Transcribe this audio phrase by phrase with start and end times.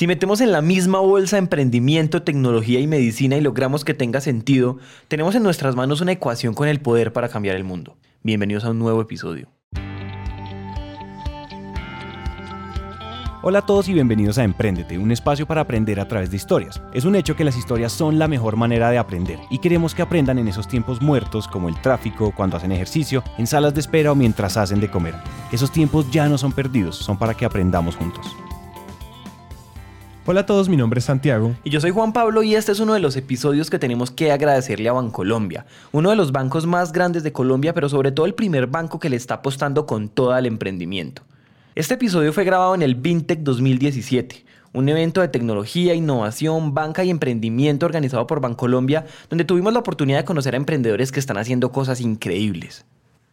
[0.00, 4.78] Si metemos en la misma bolsa emprendimiento, tecnología y medicina y logramos que tenga sentido,
[5.08, 7.98] tenemos en nuestras manos una ecuación con el poder para cambiar el mundo.
[8.22, 9.48] Bienvenidos a un nuevo episodio.
[13.42, 16.80] Hola a todos y bienvenidos a Emprendete, un espacio para aprender a través de historias.
[16.94, 20.00] Es un hecho que las historias son la mejor manera de aprender y queremos que
[20.00, 24.12] aprendan en esos tiempos muertos como el tráfico, cuando hacen ejercicio, en salas de espera
[24.12, 25.14] o mientras hacen de comer.
[25.52, 28.34] Esos tiempos ya no son perdidos, son para que aprendamos juntos.
[30.30, 31.56] Hola a todos, mi nombre es Santiago.
[31.64, 34.30] Y yo soy Juan Pablo y este es uno de los episodios que tenemos que
[34.30, 38.34] agradecerle a Bancolombia, uno de los bancos más grandes de Colombia, pero sobre todo el
[38.34, 41.22] primer banco que le está apostando con todo el emprendimiento.
[41.74, 47.10] Este episodio fue grabado en el Vintec 2017, un evento de tecnología, innovación, banca y
[47.10, 51.72] emprendimiento organizado por Bancolombia, donde tuvimos la oportunidad de conocer a emprendedores que están haciendo
[51.72, 52.86] cosas increíbles.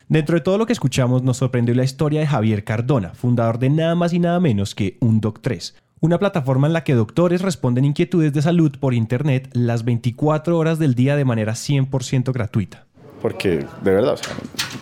[0.09, 3.69] Dentro de todo lo que escuchamos nos sorprendió la historia de Javier Cardona, fundador de
[3.69, 8.33] nada más y nada menos que UnDoc3, una plataforma en la que doctores responden inquietudes
[8.33, 12.85] de salud por Internet las 24 horas del día de manera 100% gratuita.
[13.21, 14.19] Porque, de verdad,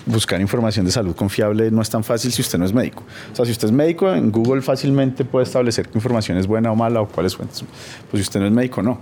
[0.05, 3.03] buscar información de salud confiable no es tan fácil si usted no es médico.
[3.31, 6.71] O sea, si usted es médico, en Google fácilmente puede establecer qué información es buena
[6.71, 7.63] o mala o cuáles fuentes.
[8.11, 8.99] Pues si usted no es médico, no.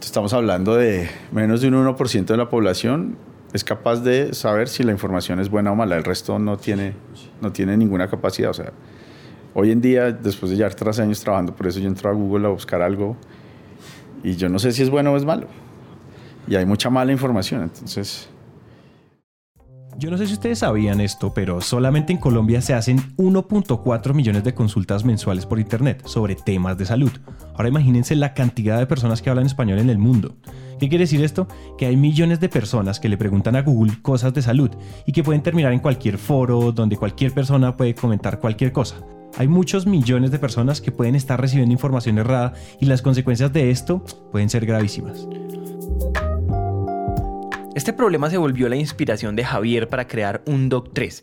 [0.00, 3.16] estamos hablando de menos de un 1% de la población
[3.52, 5.96] es capaz de saber si la información es buena o mala.
[5.96, 6.94] El resto no tiene,
[7.40, 8.50] no tiene ninguna capacidad.
[8.50, 8.72] O sea,
[9.54, 12.46] Hoy en día, después de ya tres años trabajando, por eso yo entro a Google
[12.46, 13.16] a buscar algo
[14.22, 15.46] y yo no sé si es bueno o es malo.
[16.46, 18.28] Y hay mucha mala información, entonces...
[19.98, 24.44] Yo no sé si ustedes sabían esto, pero solamente en Colombia se hacen 1.4 millones
[24.44, 27.10] de consultas mensuales por Internet sobre temas de salud.
[27.54, 30.36] Ahora imagínense la cantidad de personas que hablan español en el mundo.
[30.78, 31.48] ¿Qué quiere decir esto?
[31.76, 34.70] Que hay millones de personas que le preguntan a Google cosas de salud
[35.04, 39.04] y que pueden terminar en cualquier foro donde cualquier persona puede comentar cualquier cosa.
[39.38, 43.70] Hay muchos millones de personas que pueden estar recibiendo información errada y las consecuencias de
[43.70, 45.28] esto pueden ser gravísimas.
[47.76, 51.22] Este problema se volvió la inspiración de Javier para crear un Doc 3.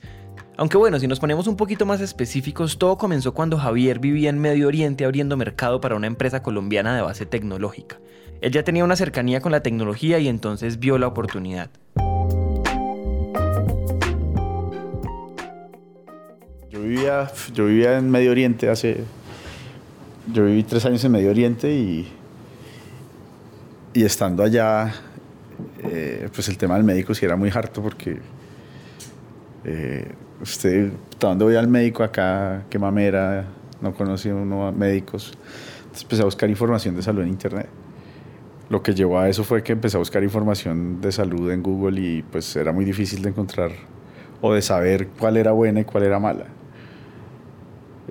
[0.56, 4.40] Aunque bueno, si nos ponemos un poquito más específicos, todo comenzó cuando Javier vivía en
[4.40, 8.00] Medio Oriente abriendo mercado para una empresa colombiana de base tecnológica.
[8.40, 11.70] Él ya tenía una cercanía con la tecnología y entonces vio la oportunidad.
[16.86, 19.04] Vivía, yo vivía en Medio Oriente hace...
[20.32, 22.12] Yo viví tres años en Medio Oriente y,
[23.94, 24.92] y estando allá,
[25.84, 28.18] eh, pues el tema del médico sí era muy harto porque
[29.64, 32.64] eh, usted, ¿dónde voy al médico acá?
[32.70, 33.46] ¿Qué mamera?
[33.82, 35.34] No conocía uno a médicos.
[35.78, 37.70] Entonces empecé a buscar información de salud en Internet.
[38.70, 42.02] Lo que llevó a eso fue que empecé a buscar información de salud en Google
[42.02, 43.72] y pues era muy difícil de encontrar
[44.42, 46.46] o de saber cuál era buena y cuál era mala.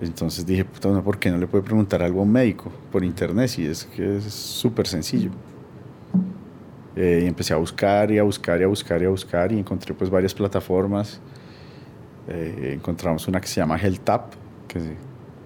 [0.01, 3.49] Entonces dije, puta, ¿por qué no le puede preguntar algo a un médico por internet?
[3.49, 5.31] Si es que es súper sencillo.
[6.97, 9.59] Eh, y empecé a buscar y a buscar y a buscar y a buscar y
[9.59, 11.21] encontré pues varias plataformas.
[12.29, 14.33] Eh, encontramos una que se llama HealthTap,
[14.69, 14.81] que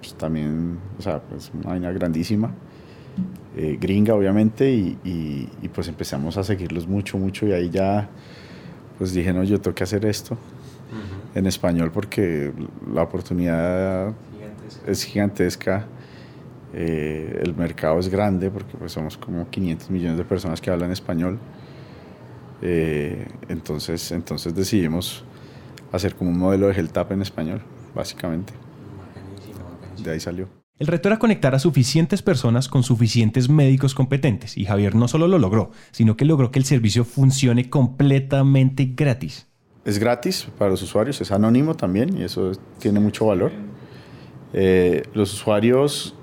[0.00, 2.50] pues, también, o sea, pues una vaina grandísima,
[3.56, 8.08] eh, gringa obviamente, y, y, pues empezamos a seguirlos mucho, mucho y ahí ya
[8.96, 10.36] pues dije, no, yo tengo que hacer esto
[11.34, 12.52] en español porque
[12.92, 14.12] la oportunidad
[14.86, 15.86] es gigantesca.
[16.74, 20.90] Eh, el mercado es grande porque pues somos como 500 millones de personas que hablan
[20.92, 21.38] español.
[22.60, 25.24] Eh, entonces, entonces decidimos
[25.92, 27.62] hacer como un modelo de HealthTap en español,
[27.94, 28.52] básicamente.
[30.02, 30.48] De ahí salió.
[30.78, 35.26] El reto era conectar a suficientes personas con suficientes médicos competentes y Javier no solo
[35.26, 39.48] lo logró, sino que logró que el servicio funcione completamente gratis.
[39.84, 43.50] Es gratis para los usuarios, es anónimo también y eso tiene mucho valor.
[44.52, 46.14] Eh, los usuarios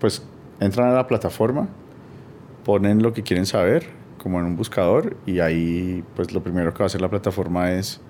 [0.00, 0.22] pues
[0.60, 1.68] entran a la plataforma,
[2.64, 6.78] ponen lo que quieren saber, como en un buscador, y ahí pues lo primero que
[6.78, 8.00] va a hacer la plataforma es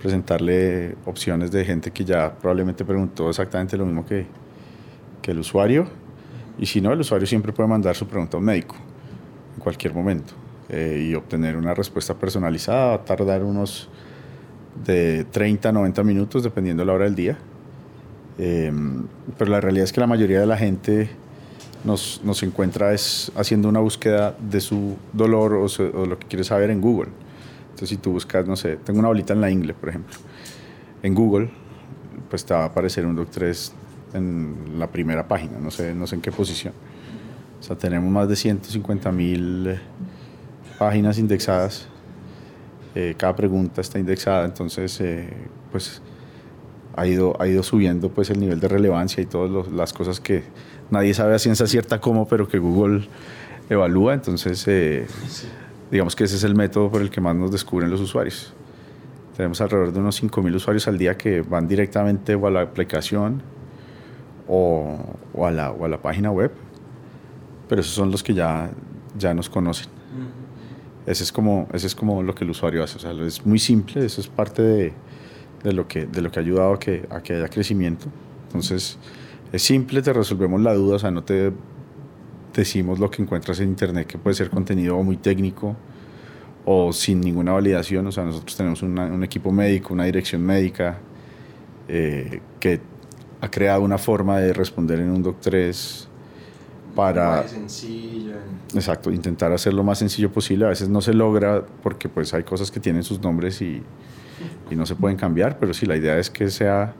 [0.00, 4.26] presentarle opciones de gente que ya probablemente preguntó exactamente lo mismo que,
[5.22, 5.86] que el usuario,
[6.58, 8.76] y si no, el usuario siempre puede mandar su pregunta a un médico
[9.54, 10.34] en cualquier momento
[10.68, 13.88] eh, y obtener una respuesta personalizada, va a tardar unos
[14.84, 17.38] de 30 a 90 minutos dependiendo de la hora del día.
[18.38, 19.04] Em,
[19.38, 21.08] pero la realidad es que la mayoría de la gente
[21.84, 26.70] nos, nos encuentra es haciendo una búsqueda de su dolor o, lo que quiere saber
[26.70, 27.10] en Google.
[27.70, 30.14] Entonces, si tú buscas, no sé, tengo una bolita en la ingle, por ejemplo,
[31.02, 31.50] en Google,
[32.30, 33.72] pues te va a aparecer un Doc3
[34.14, 36.74] en la primera página, no sé, no sé en qué posición.
[37.60, 39.78] O sea, tenemos más de 150 mil
[40.78, 41.88] páginas indexadas.
[42.94, 45.28] Eh, cada pregunta está indexada, entonces, eh,
[45.70, 46.00] pues
[46.96, 50.42] ha ido, ha ido subiendo pues el nivel de relevancia y todas las cosas que
[50.90, 53.06] nadie sabe a ciencia cierta cómo, pero que Google
[53.68, 54.14] evalúa.
[54.14, 55.06] Entonces, eh,
[55.90, 58.54] digamos que ese es el método por el que más nos descubren los usuarios.
[59.36, 63.42] Tenemos alrededor de unos 5.000 usuarios al día que van directamente o a la aplicación
[64.48, 64.98] o,
[65.44, 66.50] a, la, o a la página web,
[67.68, 68.70] pero esos son los que ya,
[69.18, 69.88] ya nos conocen.
[71.04, 72.96] Ese es, como, ese es como lo que el usuario hace.
[72.96, 74.92] O sea, es muy simple, eso es parte de,
[75.66, 78.06] de, lo, que, de lo que ha ayudado a que, a que haya crecimiento.
[78.46, 78.98] Entonces,
[79.52, 81.52] es simple, te resolvemos la duda, o sea, no te
[82.54, 85.76] decimos lo que encuentras en internet, que puede ser contenido muy técnico
[86.64, 88.06] o sin ninguna validación.
[88.06, 90.98] O sea, nosotros tenemos un equipo médico, una dirección médica
[91.88, 92.80] eh, que
[93.40, 96.08] ha creado una forma de responder en un Doc 3
[96.94, 97.46] para...
[97.46, 98.34] sencillo.
[98.74, 100.64] Exacto, intentar hacerlo lo más sencillo posible.
[100.64, 103.82] A veces no se logra porque pues hay cosas que tienen sus nombres y,
[104.70, 106.94] y no se pueden cambiar, pero sí, la idea es que sea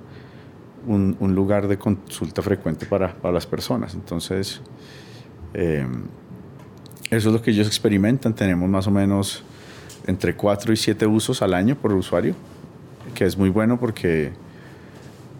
[0.87, 3.95] un, un lugar de consulta frecuente para, para las personas.
[3.95, 4.61] Entonces,
[5.55, 5.87] eh,
[7.11, 8.35] eso es lo que ellos experimentan.
[8.35, 9.43] Tenemos más o menos
[10.07, 12.35] entre 4 y 7 usos al año por usuario,
[13.15, 14.33] que es muy bueno porque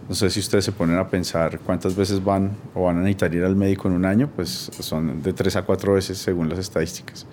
[0.09, 3.35] no sé si ustedes se ponen a pensar cuántas veces van o van a necesitar
[3.35, 6.59] ir al médico en un año, pues son de 3 a 4 veces según las
[6.59, 7.27] estadísticas.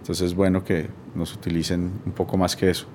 [0.00, 2.86] Entonces es bueno que nos utilicen un poco más que eso.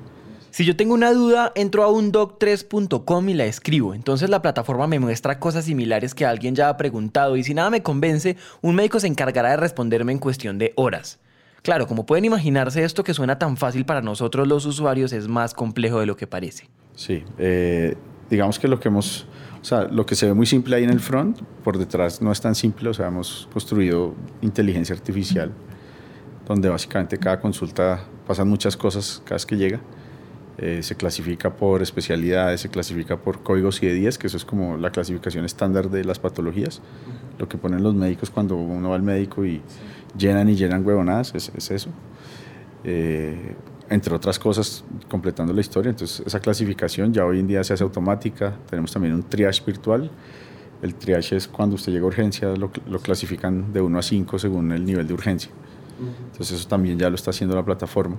[0.56, 3.94] Si yo tengo una duda, entro a undoc3.com y la escribo.
[3.94, 7.70] Entonces la plataforma me muestra cosas similares que alguien ya ha preguntado y si nada
[7.70, 11.20] me convence, un médico se encargará de responderme en cuestión de horas.
[11.62, 15.54] Claro, como pueden imaginarse, esto que suena tan fácil para nosotros los usuarios es más
[15.54, 16.70] complejo de lo que parece.
[16.96, 17.98] Sí, eh,
[18.30, 19.28] digamos que lo que hemos,
[19.62, 22.32] o sea, lo que se ve muy simple ahí en el front, por detrás no
[22.32, 25.52] es tan simple, o sea, hemos construido inteligencia artificial,
[26.48, 29.82] donde básicamente cada consulta pasan muchas cosas cada vez que llega.
[30.58, 34.90] Eh, se clasifica por especialidades, se clasifica por códigos ID10, que eso es como la
[34.90, 36.82] clasificación estándar de las patologías.
[37.38, 39.62] Lo que ponen los médicos cuando uno va al médico y
[40.18, 41.90] llenan y llenan huevonadas, es, es eso.
[42.86, 43.54] Eh,
[43.90, 45.90] entre otras cosas, completando la historia.
[45.90, 48.56] Entonces, esa clasificación ya hoy en día se hace automática.
[48.70, 50.10] Tenemos también un triage virtual.
[50.82, 54.40] El triage es cuando usted llega a urgencia, lo, lo clasifican de 1 a 5
[54.40, 55.52] según el nivel de urgencia.
[56.32, 58.18] Entonces, eso también ya lo está haciendo la plataforma.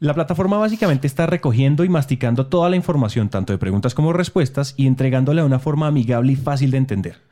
[0.00, 4.74] La plataforma básicamente está recogiendo y masticando toda la información, tanto de preguntas como respuestas,
[4.76, 7.22] y entregándola de una forma amigable y fácil de entender.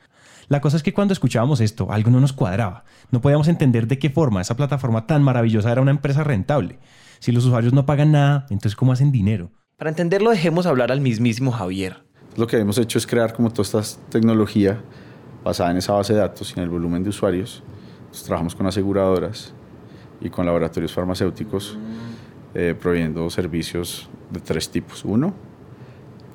[0.49, 2.85] La cosa es que cuando escuchábamos esto, algo no nos cuadraba.
[3.11, 6.79] No podíamos entender de qué forma esa plataforma tan maravillosa era una empresa rentable.
[7.19, 9.51] Si los usuarios no pagan nada, entonces ¿cómo hacen dinero?
[9.77, 12.05] Para entenderlo, dejemos hablar al mismísimo Javier.
[12.37, 14.81] Lo que hemos hecho es crear como toda esta tecnología
[15.45, 17.63] basada en esa base de datos y en el volumen de usuarios.
[18.25, 19.53] trabajamos con aseguradoras
[20.21, 21.77] y con laboratorios farmacéuticos
[22.55, 25.05] eh, proveyendo servicios de tres tipos.
[25.05, 25.33] Uno,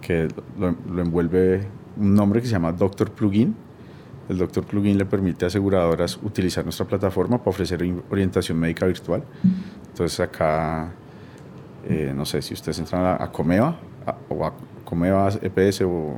[0.02, 0.28] que
[0.58, 0.70] lo,
[1.02, 1.68] envuelve
[1.98, 3.56] un nombre que se llama Doctor Plugin.
[4.30, 9.24] El Doctor Plugin le permite a aseguradoras utilizar nuestra plataforma para ofrecer orientación médica virtual.
[9.90, 10.92] Entonces acá,
[11.88, 13.78] eh, no sé, si ustedes entran a, Comeva
[14.30, 14.54] o a
[14.84, 16.16] Comeva EPS o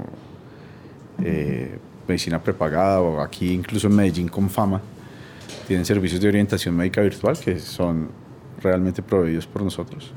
[1.23, 4.81] eh, medicina prepagada o aquí incluso en Medellín con fama,
[5.67, 8.09] tienen servicios de orientación médica virtual que son
[8.61, 10.11] realmente proveídos por nosotros.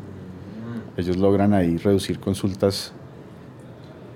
[0.97, 2.93] Ellos logran ahí reducir consultas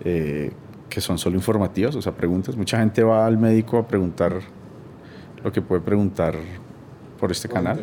[0.05, 0.53] eh,
[0.89, 2.57] que son solo informativas, o sea, preguntas.
[2.57, 4.41] Mucha gente va al médico a preguntar
[5.43, 6.37] lo que puede preguntar
[7.19, 7.81] por este canal.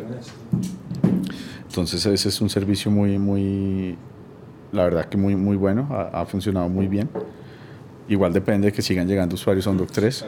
[1.68, 3.96] Entonces ese es un servicio muy, muy,
[4.72, 7.08] la verdad que muy, muy bueno, ha, funcionado muy bien.
[8.08, 10.24] Igual depende de que sigan llegando usuarios a un Doc3.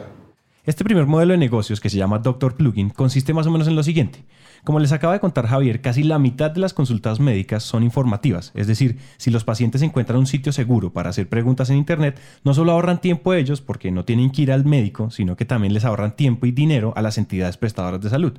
[0.67, 3.77] Este primer modelo de negocios, que se llama Doctor Plugin, consiste más o menos en
[3.77, 4.25] lo siguiente.
[4.65, 8.51] Como les acaba de contar Javier, casi la mitad de las consultas médicas son informativas,
[8.53, 12.53] es decir, si los pacientes encuentran un sitio seguro para hacer preguntas en Internet, no
[12.53, 15.85] solo ahorran tiempo ellos porque no tienen que ir al médico, sino que también les
[15.85, 18.33] ahorran tiempo y dinero a las entidades prestadoras de salud.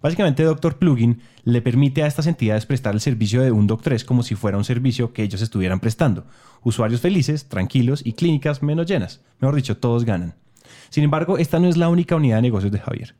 [0.00, 4.22] Básicamente, Doctor Plugin le permite a estas entidades prestar el servicio de un Doc3 como
[4.22, 6.24] si fuera un servicio que ellos estuvieran prestando.
[6.62, 9.20] Usuarios felices, tranquilos y clínicas menos llenas.
[9.38, 10.34] Mejor dicho, todos ganan.
[10.92, 13.14] Sin embargo, esta no es la única unidad de negocios de Javier.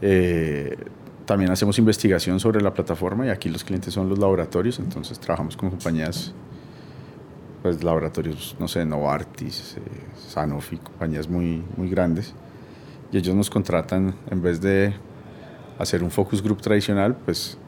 [0.00, 0.76] Eh,
[1.24, 5.56] también hacemos investigación sobre la plataforma y aquí los clientes son los laboratorios, entonces trabajamos
[5.56, 6.32] con compañías,
[7.62, 9.80] pues laboratorios, no sé, Novartis, eh,
[10.28, 12.32] Sanofi, compañías muy, muy grandes,
[13.10, 14.94] y ellos nos contratan en vez de
[15.80, 17.58] hacer un focus group tradicional, pues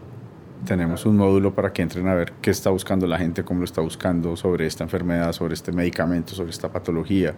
[0.67, 3.65] tenemos un módulo para que entren a ver qué está buscando la gente, cómo lo
[3.65, 7.35] está buscando sobre esta enfermedad, sobre este medicamento, sobre esta patología,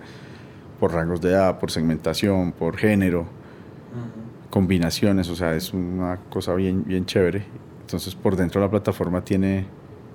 [0.81, 3.27] por rangos de edad, por segmentación, por género,
[4.49, 7.45] combinaciones, o sea, es una cosa bien, bien chévere.
[7.83, 9.67] Entonces, por dentro de la plataforma tiene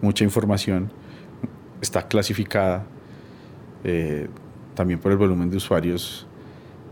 [0.02, 0.92] mucha información,
[1.82, 2.84] está clasificada,
[3.84, 4.28] eh,
[4.74, 6.26] también por el volumen de usuarios,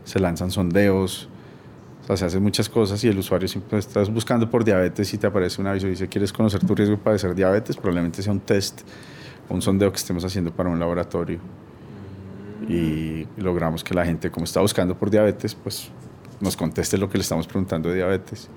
[0.04, 1.28] se lanzan sondeos,
[2.04, 5.18] o sea, se hacen muchas cosas y el usuario siempre estás buscando por diabetes y
[5.18, 7.76] te aparece un aviso y dice, ¿quieres conocer tu riesgo de padecer diabetes?
[7.76, 8.82] Probablemente sea un test
[9.50, 11.40] o un sondeo que estemos haciendo para un laboratorio.
[12.70, 15.90] Y logramos que la gente, como está buscando por diabetes, pues
[16.40, 18.50] nos conteste lo que le estamos preguntando de diabetes.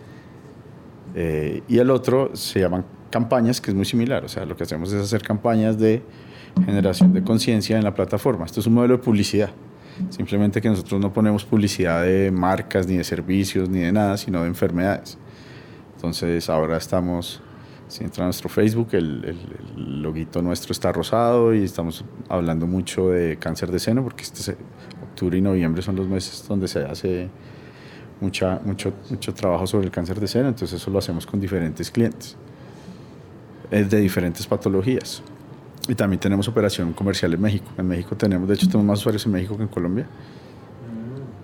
[1.15, 4.25] Eh, y el otro se llaman campañas, que es muy similar.
[4.25, 6.03] O sea, lo que hacemos es hacer campañas de
[6.65, 8.45] generación de conciencia en la plataforma.
[8.45, 9.51] Esto es un modelo de publicidad.
[10.11, 14.43] Simplemente que nosotros no ponemos publicidad de marcas, ni de servicios, ni de nada, sino
[14.43, 15.17] de enfermedades.
[15.97, 17.41] Entonces ahora estamos,
[17.89, 23.11] si entra a nuestro Facebook, el, el, loguito nuestro está rosado y estamos hablando mucho
[23.11, 24.57] de cáncer de seno, porque este
[25.03, 27.29] octubre y noviembre son los meses donde se hace
[28.21, 31.91] mucha, mucho, mucho trabajo sobre el cáncer de seno, entonces eso lo hacemos con diferentes
[31.91, 32.37] clientes,
[33.71, 35.23] es de diferentes patologías.
[35.89, 37.67] Y también tenemos operación comercial en México.
[37.79, 40.07] En México tenemos, de hecho, tenemos más usuarios en México que en Colombia.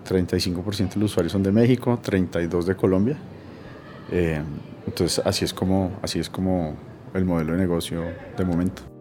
[0.09, 3.17] 35% de los usuarios son de México, 32% de Colombia.
[4.13, 4.43] Eh,
[4.87, 6.77] entonces, así es, como, así es como
[7.15, 8.05] el modelo de negocio
[8.37, 8.92] de momento.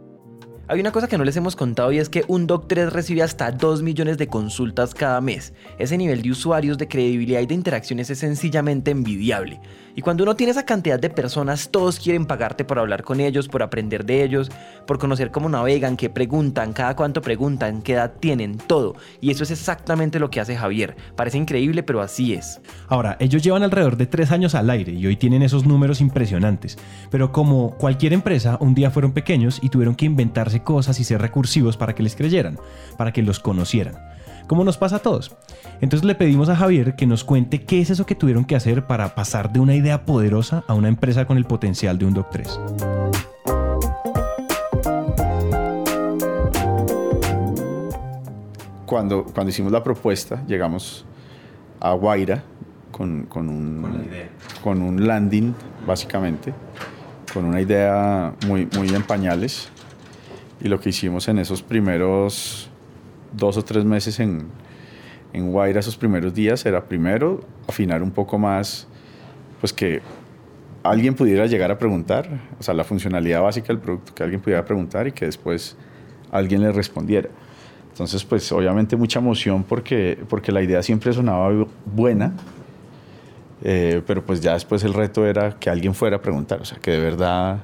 [0.71, 3.51] Hay una cosa que no les hemos contado y es que un Doc3 recibe hasta
[3.51, 5.51] 2 millones de consultas cada mes.
[5.77, 9.59] Ese nivel de usuarios, de credibilidad y de interacciones es sencillamente envidiable.
[9.95, 13.49] Y cuando uno tiene esa cantidad de personas, todos quieren pagarte por hablar con ellos,
[13.49, 14.49] por aprender de ellos,
[14.87, 18.95] por conocer cómo navegan, qué preguntan, cada cuánto preguntan, qué edad tienen, todo.
[19.19, 20.95] Y eso es exactamente lo que hace Javier.
[21.17, 22.61] Parece increíble, pero así es.
[22.87, 26.77] Ahora, ellos llevan alrededor de tres años al aire y hoy tienen esos números impresionantes.
[27.09, 31.21] Pero como cualquier empresa, un día fueron pequeños y tuvieron que inventarse cosas y ser
[31.21, 32.57] recursivos para que les creyeran,
[32.97, 33.95] para que los conocieran
[34.51, 35.33] como nos pasa a todos.
[35.79, 38.85] Entonces le pedimos a Javier que nos cuente qué es eso que tuvieron que hacer
[38.85, 42.27] para pasar de una idea poderosa a una empresa con el potencial de un Doc
[42.31, 42.59] 3.
[48.85, 51.05] Cuando, cuando hicimos la propuesta, llegamos
[51.79, 52.43] a Guaira
[52.91, 53.87] con, con, un,
[54.61, 55.55] con un landing,
[55.87, 56.53] básicamente,
[57.33, 59.69] con una idea muy, muy en pañales.
[60.63, 62.69] Y lo que hicimos en esos primeros
[63.33, 64.47] dos o tres meses en,
[65.33, 68.87] en Guaira, esos primeros días, era primero afinar un poco más,
[69.59, 70.01] pues que
[70.83, 72.27] alguien pudiera llegar a preguntar,
[72.59, 75.75] o sea, la funcionalidad básica del producto, que alguien pudiera preguntar y que después
[76.31, 77.29] alguien le respondiera.
[77.89, 82.33] Entonces, pues obviamente mucha emoción porque, porque la idea siempre sonaba buena,
[83.63, 86.79] eh, pero pues ya después el reto era que alguien fuera a preguntar, o sea,
[86.79, 87.59] que de verdad,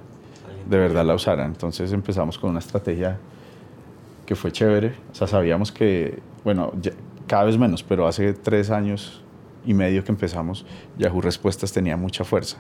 [0.69, 1.45] de verdad la usara.
[1.45, 3.17] Entonces empezamos con una estrategia
[4.25, 4.93] que fue chévere.
[5.11, 6.73] O sea, sabíamos que, bueno,
[7.27, 9.23] cada vez menos, pero hace tres años
[9.65, 10.65] y medio que empezamos,
[10.97, 12.57] Yahoo Respuestas tenía mucha fuerza.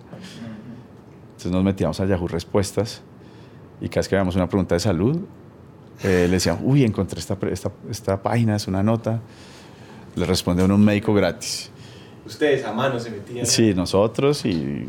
[1.27, 3.01] Entonces nos metíamos a Yahoo Respuestas
[3.79, 5.19] y cada vez que veíamos una pregunta de salud,
[6.03, 9.21] eh, le decían, uy, encontré esta, esta, esta, página, es una nota.
[10.15, 11.71] Le responde un médico gratis.
[12.25, 13.45] Ustedes a mano se metían.
[13.45, 14.85] Sí, nosotros y eh,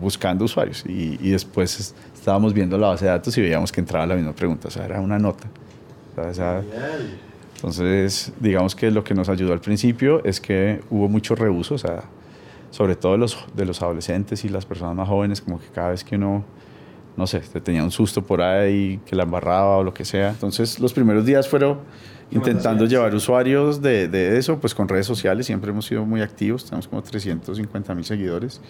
[0.00, 0.84] buscando usuarios.
[0.86, 4.32] Y, y, después estábamos viendo la base de datos y veíamos que entraba la misma
[4.32, 5.46] pregunta, o sea, era una nota.
[7.56, 11.78] Entonces, digamos que lo que nos ayudó al principio es que hubo mucho reuso, o
[11.78, 12.04] sea,
[12.70, 15.90] sobre todo de los, de los adolescentes y las personas más jóvenes, como que cada
[15.90, 16.42] vez que uno,
[17.14, 20.30] no sé, te tenía un susto por ahí, que la embarraba o lo que sea.
[20.30, 21.80] Entonces, los primeros días fueron
[22.30, 26.64] intentando llevar usuarios de, de, eso, pues con redes sociales, siempre hemos sido muy activos,
[26.64, 28.62] tenemos como 350 mil seguidores.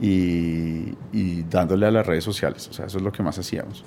[0.00, 3.84] Y, y dándole a las redes sociales, o sea, eso es lo que más hacíamos.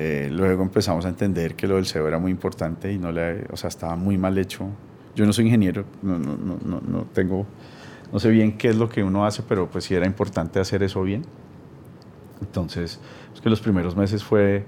[0.00, 3.44] Eh, luego empezamos a entender que lo del SEO era muy importante y no le,
[3.50, 4.68] o sea, estaba muy mal hecho.
[5.16, 7.46] Yo no soy ingeniero, no, no, no, no, tengo,
[8.12, 10.84] no sé bien qué es lo que uno hace, pero pues sí era importante hacer
[10.84, 11.22] eso bien.
[12.40, 13.00] Entonces,
[13.34, 14.64] es que los primeros meses fue,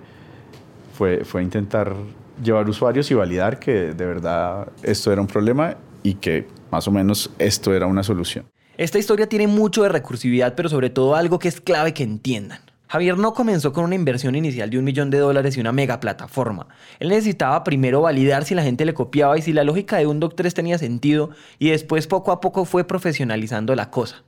[0.94, 1.94] fue, fue intentar
[2.42, 6.90] llevar usuarios y validar que de verdad esto era un problema y que más o
[6.90, 8.50] menos esto era una solución.
[8.80, 12.60] Esta historia tiene mucho de recursividad, pero sobre todo algo que es clave que entiendan.
[12.88, 16.00] Javier no comenzó con una inversión inicial de un millón de dólares y una mega
[16.00, 16.66] plataforma.
[16.99, 20.18] Él necesitaba primero validar si la gente le copiaba y si la lógica de un
[20.18, 24.22] Doc3 tenía sentido y después poco a poco fue profesionalizando la cosa.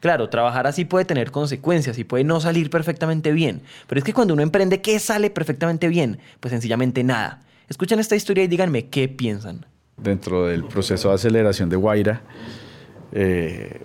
[0.00, 4.12] Claro, trabajar así puede tener consecuencias y puede no salir perfectamente bien, pero es que
[4.12, 6.18] cuando uno emprende, ¿qué sale perfectamente bien?
[6.40, 7.40] Pues sencillamente nada.
[7.70, 9.64] Escuchen esta historia y díganme qué piensan.
[9.96, 12.20] Dentro del proceso de aceleración de Guaira,
[13.12, 13.80] eh,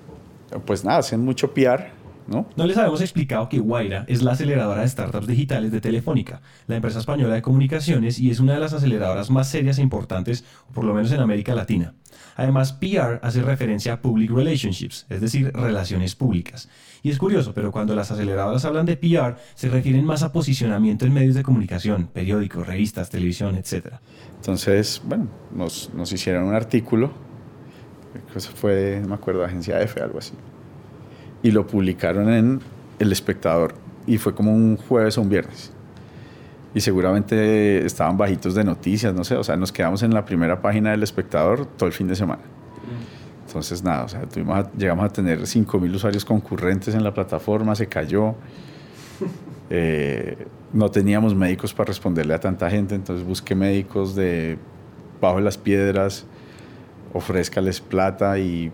[0.66, 2.66] pues nada, hacen mucho PR ¿no?
[2.66, 7.00] les habíamos explicado que Guaira es la aceleradora de startups digitales de Telefónica, la empresa
[7.00, 10.94] española de comunicaciones, y es una de las aceleradoras más serias e importantes, por lo
[10.94, 11.96] menos en América Latina.
[12.36, 16.70] Además, PR hace referencia a Public Relationships, es decir, relaciones públicas.
[17.02, 21.06] Y es curioso, pero cuando las aceleradoras hablan de PR, se refieren más a posicionamiento
[21.06, 23.96] en medios de comunicación, periódicos, revistas, televisión, etc.
[24.36, 27.29] Entonces, bueno, nos, nos hicieron un artículo
[28.36, 30.34] Eso fue, no me acuerdo, agencia F, algo así.
[31.44, 32.60] Y lo publicaron en
[33.00, 33.74] El Espectador.
[34.08, 35.72] Y fue como un jueves o un viernes.
[36.74, 39.36] Y seguramente estaban bajitos de noticias, no sé.
[39.36, 42.42] O sea, nos quedamos en la primera página del Espectador todo el fin de semana.
[43.48, 47.88] Entonces, nada, o sea, tuvimos llegamos a tener 5.000 usuarios concurrentes en la plataforma, se
[47.88, 48.36] cayó.
[49.72, 50.36] Eh,
[50.74, 54.58] no teníamos médicos para responderle a tanta gente, entonces busqué médicos de
[55.22, 56.26] bajo las piedras,
[57.14, 58.72] ofrézcales plata y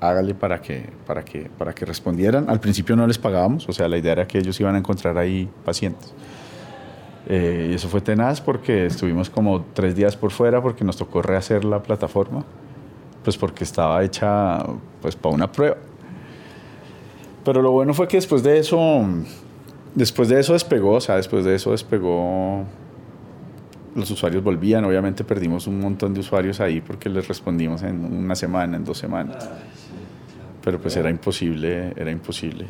[0.00, 2.48] hágale para que, para, que, para que respondieran.
[2.48, 5.18] Al principio no les pagábamos, o sea, la idea era que ellos iban a encontrar
[5.18, 6.14] ahí pacientes.
[7.28, 11.22] Eh, y eso fue tenaz porque estuvimos como tres días por fuera porque nos tocó
[11.22, 12.44] rehacer la plataforma,
[13.24, 14.64] pues porque estaba hecha
[15.02, 15.76] pues para una prueba.
[17.44, 19.04] Pero lo bueno fue que después de eso,
[19.94, 22.64] después de eso despegó, o sea, después de eso despegó
[23.96, 28.34] los usuarios volvían, obviamente perdimos un montón de usuarios ahí porque les respondimos en una
[28.34, 29.48] semana, en dos semanas.
[30.62, 32.66] Pero pues era imposible, era imposible.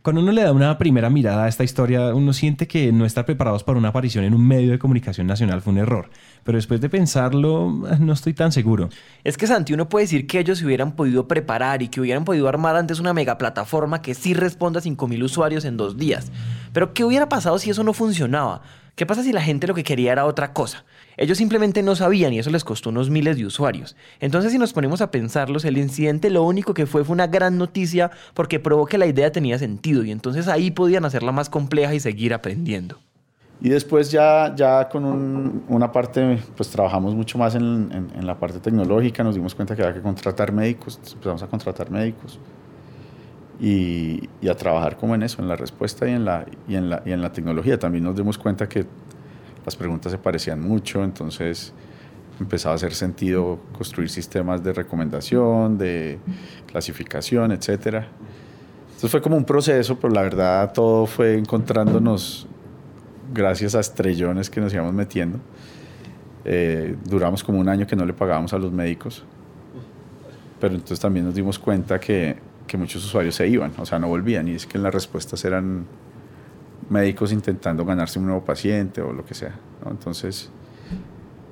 [0.00, 3.26] Cuando uno le da una primera mirada a esta historia, uno siente que no estar
[3.26, 6.08] preparados para una aparición en un medio de comunicación nacional fue un error.
[6.44, 8.88] Pero después de pensarlo, no estoy tan seguro.
[9.24, 12.24] Es que Santi, uno puede decir que ellos se hubieran podido preparar y que hubieran
[12.24, 16.30] podido armar antes una mega plataforma que sí responda a 5.000 usuarios en dos días.
[16.72, 18.62] Pero ¿qué hubiera pasado si eso no funcionaba?
[18.98, 20.84] ¿Qué pasa si la gente lo que quería era otra cosa?
[21.16, 23.94] Ellos simplemente no sabían y eso les costó unos miles de usuarios.
[24.18, 27.58] Entonces si nos ponemos a pensarlos, el incidente lo único que fue fue una gran
[27.58, 31.94] noticia porque probó que la idea tenía sentido y entonces ahí podían hacerla más compleja
[31.94, 32.98] y seguir aprendiendo.
[33.60, 38.58] Y después ya, ya con una parte, pues trabajamos mucho más en, en, la parte
[38.58, 42.40] tecnológica, nos dimos cuenta que había que contratar médicos, empezamos a contratar médicos
[43.60, 47.02] y, a trabajar como en eso, en la respuesta y en la, y, en la,
[47.04, 47.78] y en la tecnología.
[47.78, 48.86] También nos dimos cuenta que
[49.64, 51.72] las preguntas se parecían mucho, entonces
[52.40, 56.18] empezaba a hacer sentido construir sistemas de recomendación, de
[56.66, 58.04] clasificación, etc.
[58.86, 62.46] Entonces fue como un proceso, pero la verdad todo fue encontrándonos
[63.34, 65.38] gracias a estrellones que nos íbamos metiendo.
[66.44, 69.24] Eh, duramos como un año que no le pagábamos a los médicos,
[70.60, 74.06] pero entonces también nos dimos cuenta que que muchos usuarios se iban, o sea, no
[74.06, 74.46] volvían.
[74.46, 75.86] Y es que las respuestas eran
[76.88, 79.58] médicos intentando ganarse un nuevo paciente o lo que sea.
[79.90, 80.50] Entonces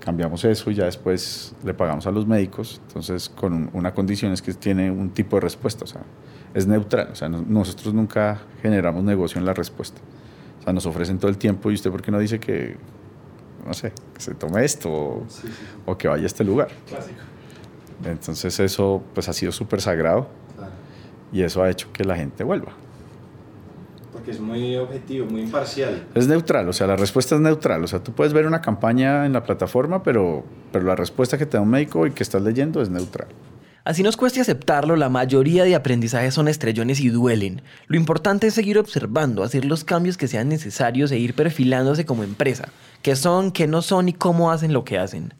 [0.00, 2.80] cambiamos eso y ya después le pagamos a los médicos.
[2.86, 6.02] Entonces con una condición es que tiene un tipo de respuesta, o sea,
[6.54, 7.08] es neutral.
[7.10, 10.00] O sea, nosotros nunca generamos negocio en la respuesta.
[10.60, 12.76] O sea, nos ofrecen todo el tiempo y usted por qué no dice que,
[13.66, 15.26] no sé, que se tome esto o,
[15.86, 16.68] o que vaya a este lugar.
[16.86, 17.20] Clásico.
[18.04, 20.28] Entonces eso pues ha sido súper sagrado
[21.32, 22.72] y eso ha hecho que la gente vuelva.
[24.12, 26.06] Porque es muy objetivo, muy imparcial.
[26.14, 27.84] Es neutral, o sea, la respuesta es neutral.
[27.84, 31.44] O sea, tú puedes ver una campaña en la plataforma, pero, pero la respuesta que
[31.44, 33.28] te da un médico y que estás leyendo es neutral.
[33.86, 37.62] Así nos cueste aceptarlo, la mayoría de aprendizajes son estrellones y duelen.
[37.86, 42.24] Lo importante es seguir observando, hacer los cambios que sean necesarios e ir perfilándose como
[42.24, 42.70] empresa.
[43.02, 45.34] ¿Qué son, qué no son y cómo hacen lo que hacen?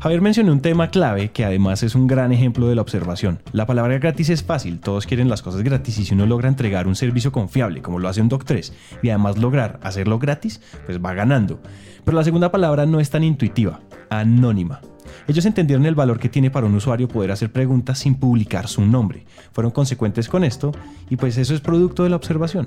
[0.00, 3.40] Javier mencionó un tema clave que además es un gran ejemplo de la observación.
[3.50, 6.86] La palabra gratis es fácil, todos quieren las cosas gratis y si uno logra entregar
[6.86, 11.14] un servicio confiable como lo hace un Doc3 y además lograr hacerlo gratis, pues va
[11.14, 11.60] ganando.
[12.04, 14.80] Pero la segunda palabra no es tan intuitiva, anónima.
[15.26, 18.82] Ellos entendieron el valor que tiene para un usuario poder hacer preguntas sin publicar su
[18.82, 19.26] nombre.
[19.50, 20.70] Fueron consecuentes con esto
[21.10, 22.66] y pues eso es producto de la observación.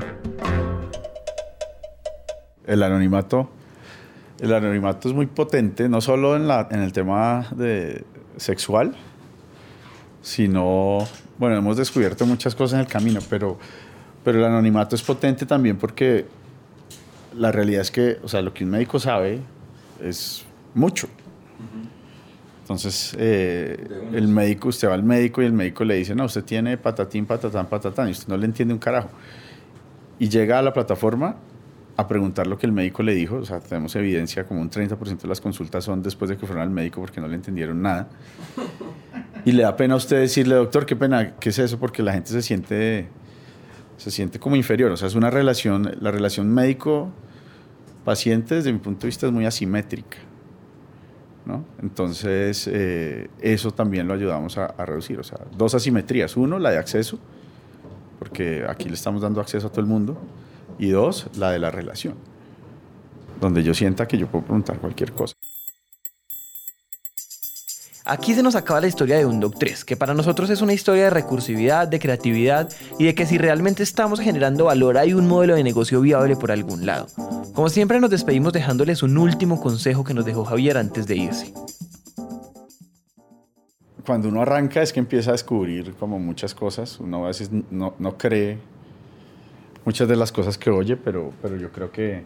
[2.67, 3.52] El anonimato
[4.41, 8.04] el anonimato es muy potente, no solo en, la, en el tema de
[8.38, 8.95] sexual,
[10.23, 13.60] sino, bueno, hemos descubierto muchas cosas en el camino, pero,
[14.23, 16.25] pero el anonimato es potente también porque
[17.38, 19.39] la realidad es que, o sea, lo que un médico sabe
[20.04, 21.08] es mucho.
[22.62, 23.77] Entonces, eh,
[24.13, 27.27] el médico, usted va al médico y el médico le dice, no, usted tiene patatín,
[27.27, 29.10] patatán, patatán, y usted no le entiende un carajo.
[30.17, 31.36] Y llega a la plataforma
[31.97, 33.38] a preguntar lo que el médico le dijo.
[33.38, 36.63] O sea, tenemos evidencia como un 30% de las consultas son después de que fueron
[36.63, 38.10] al médico porque no le entendieron nada.
[39.43, 41.80] Y le da pena a usted decirle, doctor, qué pena, ¿qué es eso?
[41.80, 43.08] Porque la gente se siente,
[43.97, 44.91] se siente como inferior.
[44.91, 49.47] O sea, es una relación, la relación médico-paciente desde mi punto de vista es muy
[49.47, 50.17] asimétrica.
[51.47, 51.65] ¿no?
[51.82, 55.19] Entonces, eh, eso también lo ayudamos a, a reducir.
[55.19, 56.38] O sea, dos asimetrías.
[56.38, 57.17] Uno, la de acceso,
[58.19, 60.21] porque aquí le estamos dando acceso a todo el mundo
[60.82, 62.15] y dos, la de la relación,
[63.39, 65.36] donde yo sienta que yo puedo preguntar cualquier cosa.
[68.04, 71.04] Aquí se nos acaba la historia de Undoc 3, que para nosotros es una historia
[71.04, 72.67] de recursividad, de creatividad
[72.98, 76.52] y de que si realmente estamos generando valor hay un modelo de negocio viable por
[76.52, 77.06] algún lado.
[77.54, 81.54] Como siempre nos despedimos dejándoles un último consejo que nos dejó Javier antes de irse.
[84.04, 87.94] Cuando uno arranca es que empieza a descubrir como muchas cosas, uno a veces no,
[88.00, 88.71] no cree
[89.86, 92.24] muchas de las cosas que oye, pero, pero yo creo que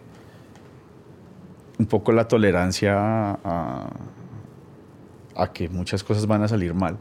[1.78, 3.89] un poco la tolerancia a,
[5.36, 6.98] a que muchas cosas van a salir mal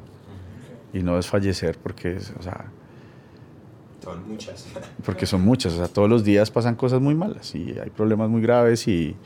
[0.92, 2.66] y no desfallecer porque, o sea,
[4.02, 4.66] Son muchas.
[5.04, 8.28] porque son muchas, o sea, todos los días pasan cosas muy malas y hay problemas
[8.28, 9.16] muy graves y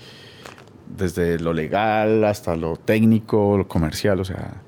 [0.97, 4.63] desde lo legal hasta lo técnico, lo comercial, o sea,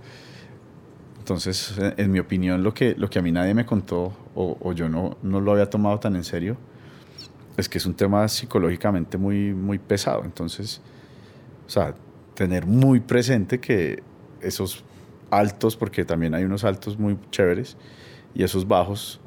[1.30, 4.72] entonces, en, mi opinión, lo que, lo que a mí nadie me contó o, o
[4.72, 6.56] yo no, no lo había tomado tan en serio
[7.56, 10.80] es que es un tema psicológicamente muy, muy pesado, entonces,
[11.68, 11.94] o sea,
[12.34, 14.02] tener muy presente que
[14.40, 14.82] esos
[15.30, 17.76] altos, porque también hay unos altos muy chéveres,
[18.34, 19.20] y esos bajos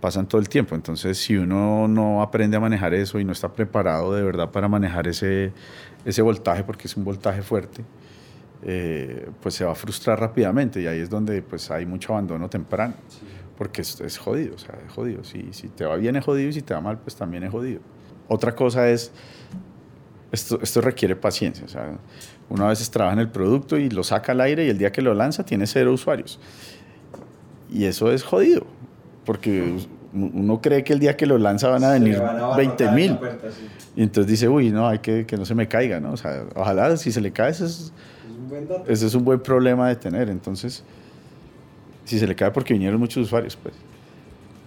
[0.00, 0.76] pasan todo el tiempo.
[0.76, 4.68] Entonces, si uno no aprende a manejar eso y no está preparado de verdad para
[4.68, 5.52] manejar ese,
[6.04, 7.84] ese voltaje, porque es un voltaje fuerte,
[8.62, 12.48] eh, pues se va a frustrar rápidamente y ahí es donde pues hay mucho abandono
[12.50, 12.94] temprano,
[13.56, 15.24] porque es, es jodido, o sea, es jodido.
[15.24, 17.50] Si, si te va bien es jodido y si te va mal, pues también es
[17.50, 17.80] jodido.
[18.28, 19.12] Otra cosa es,
[20.30, 21.98] esto, esto requiere paciencia, o sea,
[22.48, 24.92] uno a veces trabaja en el producto y lo saca al aire y el día
[24.92, 26.38] que lo lanza tiene cero usuarios.
[27.72, 28.66] Y eso es jodido,
[29.24, 29.76] porque
[30.12, 32.84] uno cree que el día que lo lanza van a venir van a abarrotar 20
[32.84, 33.18] esa mil.
[33.50, 33.68] sí.
[33.96, 36.12] Y entonces dice, uy, no, hay que que no se me caiga, ¿no?
[36.12, 37.92] O sea, ojalá si se le cae, ese es,
[38.86, 40.28] ese es un buen problema de tener.
[40.28, 40.82] Entonces,
[42.04, 43.74] si se le cae porque vinieron muchos usuarios, pues.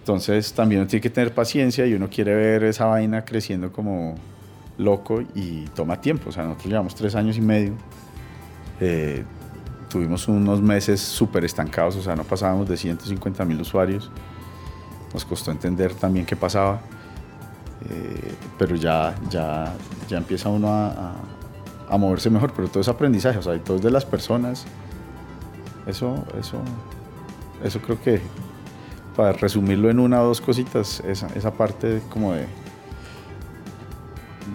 [0.00, 4.14] Entonces, también uno tiene que tener paciencia y uno quiere ver esa vaina creciendo como
[4.76, 6.28] loco y toma tiempo.
[6.28, 7.72] O sea, nosotros llevamos tres años y medio.
[8.80, 9.24] Eh,
[9.88, 14.10] tuvimos unos meses súper estancados, o sea, no pasábamos de 150 mil usuarios.
[15.12, 16.80] Nos costó entender también qué pasaba.
[17.88, 19.72] Eh, pero ya, ya,
[20.08, 21.14] ya empieza uno a-
[21.94, 24.64] a moverse mejor, pero todo es aprendizaje, o sea, y todo es de las personas.
[25.86, 26.58] Eso, eso,
[27.62, 28.20] eso creo que,
[29.16, 32.46] para resumirlo en una o dos cositas, esa, esa parte como de,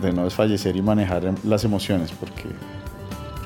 [0.01, 2.49] de no desfallecer y manejar las emociones, porque,